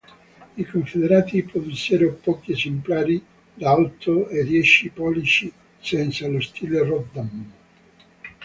I 0.57 0.63
Confederati 0.65 1.43
produssero 1.43 2.13
pochi 2.23 2.53
esemplari 2.53 3.23
da 3.53 3.75
otto 3.75 4.29
e 4.29 4.43
dieci 4.43 4.89
pollici 4.89 5.53
senza 5.79 6.27
lo 6.27 6.41
stile 6.41 6.83
Rodman. 6.83 7.51